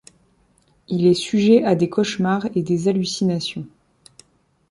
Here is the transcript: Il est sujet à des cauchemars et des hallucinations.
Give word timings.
Il 0.87 1.05
est 1.05 1.13
sujet 1.13 1.63
à 1.63 1.75
des 1.75 1.87
cauchemars 1.87 2.47
et 2.55 2.63
des 2.63 2.87
hallucinations. 2.87 3.67